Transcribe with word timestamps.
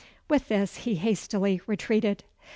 With 0.27 0.47
this, 0.47 0.77
he 0.77 0.95
hastily 0.95 1.61
retreated. 1.67 2.23